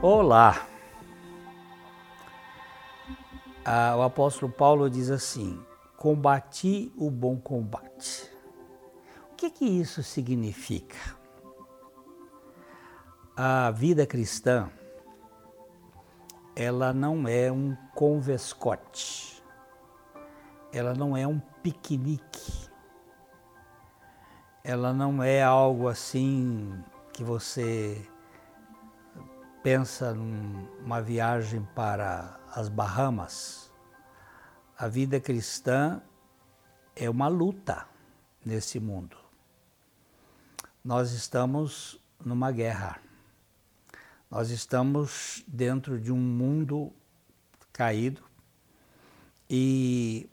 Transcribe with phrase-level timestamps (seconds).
[0.00, 0.66] Olá!
[3.64, 5.60] Ah, o apóstolo Paulo diz assim:
[5.96, 8.30] combati o bom combate.
[9.32, 10.96] O que, que isso significa?
[13.36, 14.70] A vida cristã,
[16.56, 19.42] ela não é um convescote,
[20.72, 22.67] ela não é um piquenique,
[24.68, 28.06] ela não é algo assim que você
[29.62, 33.72] pensa numa viagem para as Bahamas.
[34.76, 36.02] A vida cristã
[36.94, 37.88] é uma luta
[38.44, 39.16] nesse mundo.
[40.84, 43.00] Nós estamos numa guerra.
[44.30, 46.92] Nós estamos dentro de um mundo
[47.72, 48.22] caído
[49.48, 50.28] e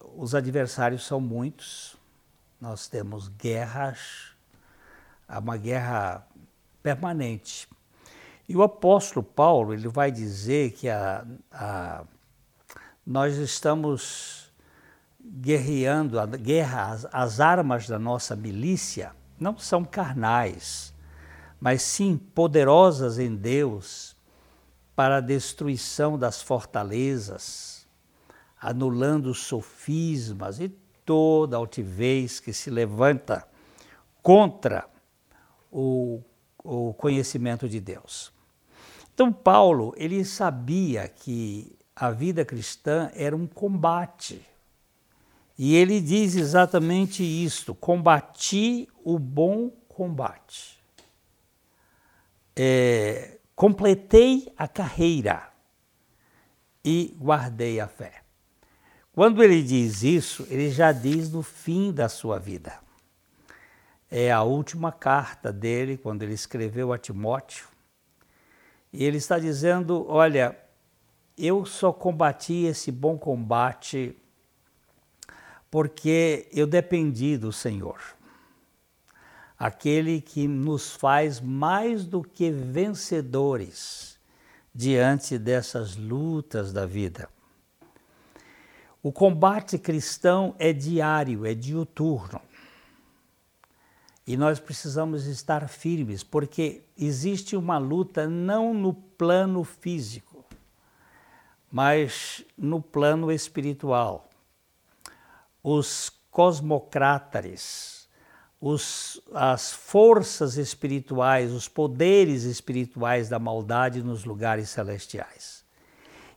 [0.00, 1.97] os adversários são muitos.
[2.60, 4.34] Nós temos guerras,
[5.28, 6.26] uma guerra
[6.82, 7.68] permanente.
[8.48, 12.04] E o apóstolo Paulo ele vai dizer que a, a,
[13.06, 14.50] nós estamos
[15.22, 20.92] guerreando, a guerra, as, as armas da nossa milícia não são carnais,
[21.60, 24.16] mas sim poderosas em Deus
[24.96, 27.86] para a destruição das fortalezas,
[28.60, 30.74] anulando sofismas e
[31.08, 33.48] toda altivez que se levanta
[34.22, 34.86] contra
[35.72, 36.20] o,
[36.62, 38.30] o conhecimento de Deus.
[39.14, 44.46] Então Paulo, ele sabia que a vida cristã era um combate.
[45.58, 50.78] E ele diz exatamente isto: combati o bom combate.
[52.54, 55.50] É, completei a carreira
[56.84, 58.27] e guardei a fé.
[59.18, 62.78] Quando ele diz isso, ele já diz no fim da sua vida.
[64.08, 67.66] É a última carta dele, quando ele escreveu a Timóteo
[68.92, 70.56] e ele está dizendo: olha,
[71.36, 74.16] eu só combati esse bom combate
[75.68, 78.00] porque eu dependi do Senhor,
[79.58, 84.16] aquele que nos faz mais do que vencedores
[84.72, 87.28] diante dessas lutas da vida.
[89.02, 92.40] O combate cristão é diário, é diuturno.
[94.26, 100.44] E nós precisamos estar firmes, porque existe uma luta não no plano físico,
[101.70, 104.28] mas no plano espiritual.
[105.62, 108.06] Os cosmocrátares,
[108.60, 115.64] os, as forças espirituais, os poderes espirituais da maldade nos lugares celestiais.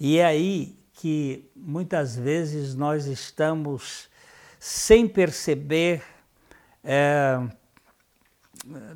[0.00, 4.08] E é aí que muitas vezes nós estamos,
[4.58, 6.02] sem perceber,
[6.82, 7.38] é,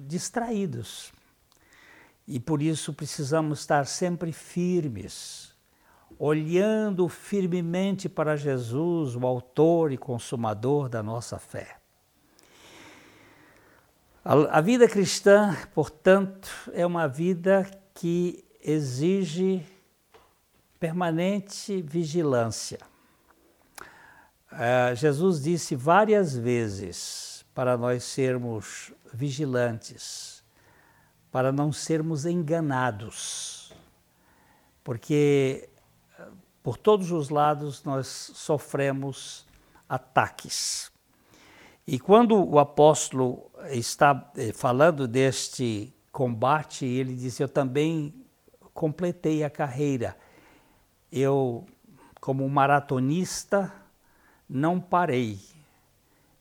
[0.00, 1.12] distraídos.
[2.27, 5.55] E por isso precisamos estar sempre firmes,
[6.19, 11.77] olhando firmemente para Jesus, o Autor e Consumador da nossa fé.
[14.25, 19.67] A, a vida cristã, portanto, é uma vida que exige
[20.80, 22.78] permanente vigilância.
[24.50, 30.42] Uh, Jesus disse várias vezes para nós sermos vigilantes,
[31.30, 33.72] para não sermos enganados,
[34.82, 35.69] porque
[36.62, 39.46] por todos os lados nós sofremos
[39.88, 40.90] ataques.
[41.86, 48.14] E quando o apóstolo está eh, falando deste combate, ele diz: Eu também
[48.72, 50.16] completei a carreira.
[51.12, 51.66] Eu,
[52.21, 53.72] como maratonista,
[54.48, 55.38] não parei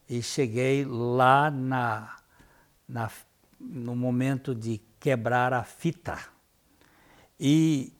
[0.07, 2.19] e cheguei lá na
[2.90, 3.12] na,
[3.59, 6.18] no momento de quebrar a fita.
[7.40, 7.94] E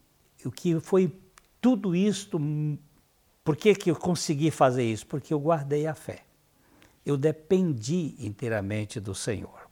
[0.44, 1.14] o que foi
[1.62, 2.40] tudo isto,
[3.44, 5.06] por que, que eu consegui fazer isso?
[5.06, 6.24] Porque eu guardei a fé.
[7.06, 9.70] Eu dependi inteiramente do Senhor.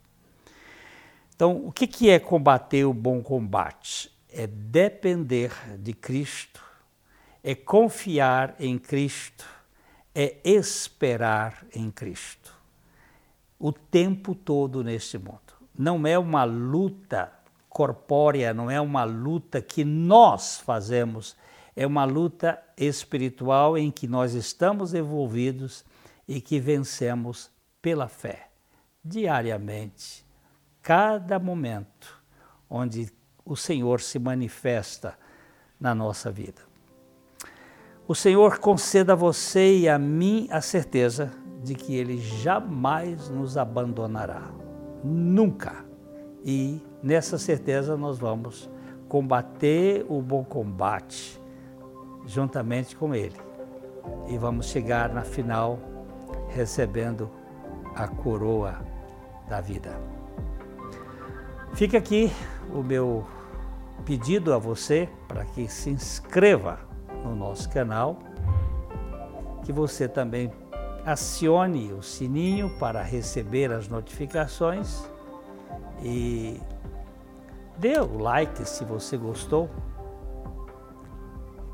[1.36, 4.12] Então, o que, que é combater o bom combate?
[4.30, 6.64] É depender de Cristo,
[7.48, 9.46] é confiar em Cristo,
[10.14, 12.54] é esperar em Cristo
[13.58, 15.54] o tempo todo neste mundo.
[15.74, 17.32] Não é uma luta
[17.70, 21.38] corpórea, não é uma luta que nós fazemos,
[21.74, 25.86] é uma luta espiritual em que nós estamos envolvidos
[26.28, 27.50] e que vencemos
[27.82, 28.50] pela fé,
[29.02, 30.26] diariamente,
[30.82, 32.22] cada momento
[32.70, 33.10] onde
[33.46, 35.18] o Senhor se manifesta
[35.80, 36.67] na nossa vida.
[38.08, 41.30] O Senhor conceda a você e a mim a certeza
[41.62, 44.50] de que Ele jamais nos abandonará.
[45.04, 45.84] Nunca.
[46.42, 48.70] E nessa certeza nós vamos
[49.10, 51.42] combater o bom combate
[52.26, 53.36] juntamente com Ele.
[54.30, 55.78] E vamos chegar na final
[56.48, 57.30] recebendo
[57.94, 58.80] a coroa
[59.50, 60.00] da vida.
[61.74, 62.32] Fica aqui
[62.74, 63.28] o meu
[64.06, 66.88] pedido a você para que se inscreva
[67.24, 68.20] no nosso canal,
[69.64, 70.52] que você também
[71.06, 75.10] acione o sininho para receber as notificações
[76.04, 76.60] e
[77.78, 79.70] dê o like se você gostou.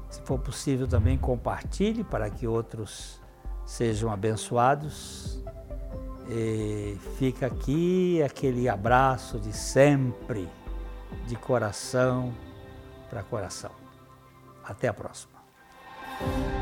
[0.09, 3.19] Se for possível também compartilhe para que outros
[3.65, 5.43] sejam abençoados.
[6.29, 10.47] E fica aqui aquele abraço de sempre,
[11.27, 12.31] de coração
[13.09, 13.71] para coração.
[14.63, 15.32] Até a próxima.
[16.19, 16.52] thank you